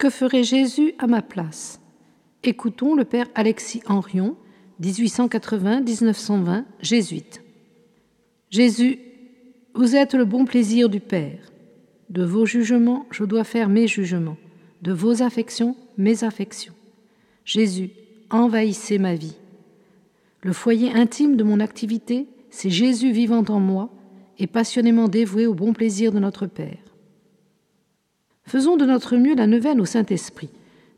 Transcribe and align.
Que 0.00 0.08
ferait 0.08 0.44
Jésus 0.44 0.94
à 0.98 1.06
ma 1.06 1.20
place? 1.20 1.78
Écoutons 2.42 2.94
le 2.94 3.04
père 3.04 3.26
Alexis 3.34 3.82
Henrion, 3.86 4.34
1880-1920, 4.80 6.64
jésuite. 6.80 7.42
Jésus, 8.48 8.98
vous 9.74 9.96
êtes 9.96 10.14
le 10.14 10.24
bon 10.24 10.46
plaisir 10.46 10.88
du 10.88 11.00
Père. 11.00 11.52
De 12.08 12.24
vos 12.24 12.46
jugements, 12.46 13.04
je 13.10 13.24
dois 13.24 13.44
faire 13.44 13.68
mes 13.68 13.86
jugements. 13.86 14.38
De 14.80 14.94
vos 14.94 15.22
affections, 15.22 15.76
mes 15.98 16.24
affections. 16.24 16.72
Jésus, 17.44 17.90
envahissez 18.30 18.96
ma 18.96 19.14
vie. 19.14 19.36
Le 20.42 20.54
foyer 20.54 20.94
intime 20.94 21.36
de 21.36 21.44
mon 21.44 21.60
activité, 21.60 22.26
c'est 22.48 22.70
Jésus 22.70 23.12
vivant 23.12 23.44
en 23.50 23.60
moi 23.60 23.90
et 24.38 24.46
passionnément 24.46 25.08
dévoué 25.08 25.46
au 25.46 25.52
bon 25.52 25.74
plaisir 25.74 26.10
de 26.10 26.20
notre 26.20 26.46
Père. 26.46 26.89
Faisons 28.50 28.76
de 28.76 28.84
notre 28.84 29.16
mieux 29.16 29.36
la 29.36 29.46
neuvaine 29.46 29.80
au 29.80 29.84
Saint-Esprit. 29.84 30.48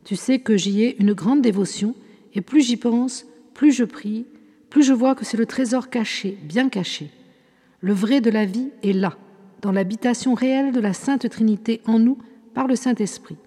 Tu 0.05 0.15
sais 0.15 0.39
que 0.39 0.57
j'y 0.57 0.81
ai 0.81 0.99
une 0.99 1.13
grande 1.13 1.43
dévotion, 1.43 1.93
et 2.33 2.41
plus 2.41 2.61
j'y 2.61 2.77
pense, 2.77 3.27
plus 3.53 3.71
je 3.71 3.83
prie, 3.83 4.25
plus 4.71 4.81
je 4.81 4.91
vois 4.91 5.13
que 5.13 5.23
c'est 5.23 5.37
le 5.37 5.45
trésor 5.45 5.91
caché, 5.91 6.35
bien 6.45 6.67
caché. 6.67 7.11
Le 7.79 7.93
vrai 7.93 8.21
de 8.21 8.31
la 8.31 8.45
vie 8.45 8.69
est 8.81 8.91
là, 8.91 9.15
dans 9.61 9.71
l'habitation 9.71 10.33
réelle 10.33 10.71
de 10.71 10.79
la 10.79 10.93
Sainte 10.93 11.29
Trinité 11.29 11.81
en 11.85 11.99
nous 11.99 12.17
par 12.55 12.65
le 12.65 12.75
Saint-Esprit. 12.75 13.37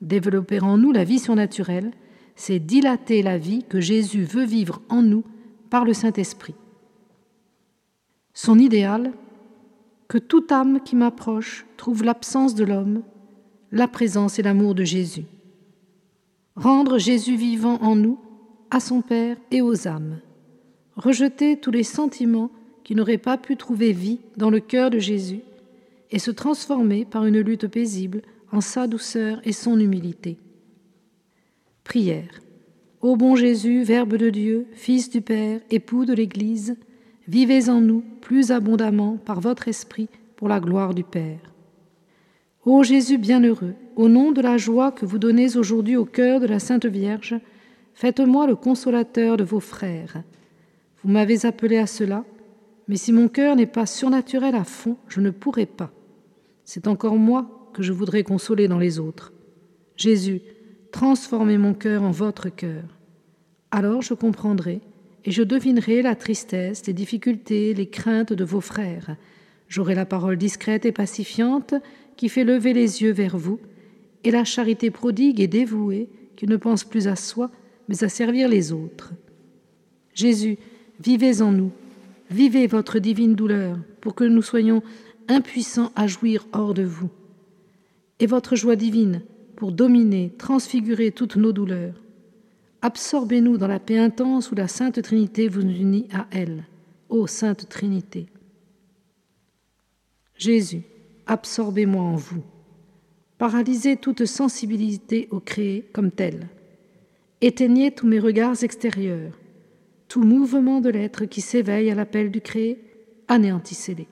Développer 0.00 0.58
en 0.60 0.78
nous 0.78 0.90
la 0.90 1.04
vie 1.04 1.18
surnaturelle, 1.18 1.90
c'est 2.36 2.58
dilater 2.58 3.22
la 3.22 3.36
vie 3.36 3.64
que 3.68 3.82
Jésus 3.82 4.22
veut 4.22 4.46
vivre 4.46 4.80
en 4.88 5.02
nous 5.02 5.24
par 5.68 5.84
le 5.84 5.92
Saint-Esprit. 5.92 6.54
Son 8.32 8.58
idéal, 8.58 9.12
que 10.10 10.18
toute 10.18 10.50
âme 10.50 10.80
qui 10.80 10.96
m'approche 10.96 11.64
trouve 11.76 12.02
l'absence 12.02 12.56
de 12.56 12.64
l'homme, 12.64 13.04
la 13.70 13.86
présence 13.86 14.40
et 14.40 14.42
l'amour 14.42 14.74
de 14.74 14.82
Jésus. 14.82 15.22
Rendre 16.56 16.98
Jésus 16.98 17.36
vivant 17.36 17.78
en 17.80 17.94
nous, 17.94 18.18
à 18.72 18.80
son 18.80 19.02
Père 19.02 19.36
et 19.52 19.62
aux 19.62 19.86
âmes. 19.86 20.18
Rejeter 20.96 21.58
tous 21.58 21.70
les 21.70 21.84
sentiments 21.84 22.50
qui 22.82 22.96
n'auraient 22.96 23.18
pas 23.18 23.38
pu 23.38 23.56
trouver 23.56 23.92
vie 23.92 24.18
dans 24.36 24.50
le 24.50 24.58
cœur 24.58 24.90
de 24.90 24.98
Jésus 24.98 25.42
et 26.10 26.18
se 26.18 26.32
transformer 26.32 27.04
par 27.04 27.24
une 27.24 27.38
lutte 27.38 27.68
paisible 27.68 28.22
en 28.50 28.60
sa 28.60 28.88
douceur 28.88 29.40
et 29.44 29.52
son 29.52 29.78
humilité. 29.78 30.38
Prière. 31.84 32.40
Ô 33.00 33.14
bon 33.14 33.36
Jésus, 33.36 33.84
Verbe 33.84 34.16
de 34.16 34.30
Dieu, 34.30 34.66
Fils 34.72 35.08
du 35.08 35.20
Père, 35.20 35.60
époux 35.70 36.04
de 36.04 36.14
l'Église, 36.14 36.74
vivez 37.30 37.68
en 37.68 37.80
nous 37.80 38.02
plus 38.20 38.50
abondamment 38.50 39.16
par 39.16 39.40
votre 39.40 39.68
Esprit 39.68 40.08
pour 40.34 40.48
la 40.48 40.58
gloire 40.58 40.94
du 40.94 41.04
Père. 41.04 41.54
Ô 42.64 42.82
Jésus 42.82 43.18
bienheureux, 43.18 43.74
au 43.94 44.08
nom 44.08 44.32
de 44.32 44.40
la 44.40 44.58
joie 44.58 44.90
que 44.90 45.06
vous 45.06 45.20
donnez 45.20 45.56
aujourd'hui 45.56 45.96
au 45.96 46.04
cœur 46.04 46.40
de 46.40 46.48
la 46.48 46.58
Sainte 46.58 46.86
Vierge, 46.86 47.36
faites-moi 47.94 48.48
le 48.48 48.56
consolateur 48.56 49.36
de 49.36 49.44
vos 49.44 49.60
frères. 49.60 50.24
Vous 51.02 51.08
m'avez 51.08 51.46
appelé 51.46 51.78
à 51.78 51.86
cela, 51.86 52.24
mais 52.88 52.96
si 52.96 53.12
mon 53.12 53.28
cœur 53.28 53.54
n'est 53.54 53.64
pas 53.64 53.86
surnaturel 53.86 54.56
à 54.56 54.64
fond, 54.64 54.96
je 55.06 55.20
ne 55.20 55.30
pourrai 55.30 55.66
pas. 55.66 55.92
C'est 56.64 56.88
encore 56.88 57.16
moi 57.16 57.70
que 57.72 57.84
je 57.84 57.92
voudrais 57.92 58.24
consoler 58.24 58.66
dans 58.66 58.80
les 58.80 58.98
autres. 58.98 59.32
Jésus, 59.96 60.40
transformez 60.90 61.58
mon 61.58 61.74
cœur 61.74 62.02
en 62.02 62.10
votre 62.10 62.48
cœur. 62.48 62.98
Alors 63.70 64.02
je 64.02 64.14
comprendrai 64.14 64.80
et 65.24 65.30
je 65.30 65.42
devinerai 65.42 66.02
la 66.02 66.14
tristesse, 66.14 66.86
les 66.86 66.92
difficultés, 66.92 67.74
les 67.74 67.88
craintes 67.88 68.32
de 68.32 68.44
vos 68.44 68.60
frères. 68.60 69.16
J'aurai 69.68 69.94
la 69.94 70.06
parole 70.06 70.36
discrète 70.36 70.84
et 70.84 70.92
pacifiante 70.92 71.74
qui 72.16 72.28
fait 72.28 72.44
lever 72.44 72.72
les 72.72 73.02
yeux 73.02 73.12
vers 73.12 73.36
vous, 73.36 73.60
et 74.24 74.30
la 74.30 74.44
charité 74.44 74.90
prodigue 74.90 75.40
et 75.40 75.46
dévouée 75.46 76.08
qui 76.36 76.46
ne 76.46 76.56
pense 76.56 76.84
plus 76.84 77.08
à 77.08 77.16
soi, 77.16 77.50
mais 77.88 78.04
à 78.04 78.08
servir 78.08 78.48
les 78.48 78.72
autres. 78.72 79.12
Jésus, 80.14 80.58
vivez 81.00 81.40
en 81.40 81.52
nous, 81.52 81.70
vivez 82.30 82.66
votre 82.66 82.98
divine 82.98 83.34
douleur 83.34 83.78
pour 84.00 84.14
que 84.14 84.24
nous 84.24 84.42
soyons 84.42 84.82
impuissants 85.28 85.92
à 85.96 86.06
jouir 86.06 86.46
hors 86.52 86.74
de 86.74 86.82
vous, 86.82 87.10
et 88.18 88.26
votre 88.26 88.56
joie 88.56 88.76
divine 88.76 89.22
pour 89.56 89.72
dominer, 89.72 90.32
transfigurer 90.38 91.10
toutes 91.12 91.36
nos 91.36 91.52
douleurs. 91.52 92.00
Absorbez-nous 92.82 93.58
dans 93.58 93.68
la 93.68 93.78
paix 93.78 93.98
intense 93.98 94.50
où 94.50 94.54
la 94.54 94.68
Sainte 94.68 95.02
Trinité 95.02 95.48
vous 95.48 95.60
unit 95.60 96.08
à 96.12 96.26
elle. 96.30 96.64
Ô 97.10 97.26
Sainte 97.26 97.68
Trinité. 97.68 98.26
Jésus, 100.36 100.82
absorbez-moi 101.26 102.02
en 102.02 102.16
vous. 102.16 102.42
Paralysez 103.36 103.96
toute 103.96 104.24
sensibilité 104.24 105.28
au 105.30 105.40
créé 105.40 105.88
comme 105.92 106.10
tel. 106.10 106.48
Éteignez 107.42 107.90
tous 107.90 108.06
mes 108.06 108.18
regards 108.18 108.62
extérieurs. 108.64 109.38
Tout 110.08 110.22
mouvement 110.22 110.80
de 110.80 110.88
l'être 110.88 111.26
qui 111.26 111.40
s'éveille 111.40 111.90
à 111.90 111.94
l'appel 111.94 112.30
du 112.30 112.40
créé, 112.40 112.78
anéantissez-les. 113.28 114.08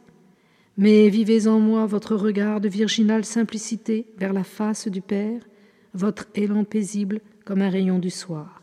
Mais 0.77 1.09
vivez 1.09 1.49
en 1.49 1.59
moi 1.59 1.87
votre 1.87 2.15
regard 2.15 2.61
de 2.61 2.69
virginale 2.69 3.25
simplicité 3.25 4.07
vers 4.19 4.33
la 4.33 4.45
face 4.45 4.89
du 4.89 5.01
Père, 5.01 5.41
votre 5.95 6.27
élan 6.35 6.65
paisible 6.65 7.21
comme 7.45 7.63
un 7.63 7.71
rayon 7.71 7.99
du 7.99 8.11
soir. 8.11 8.58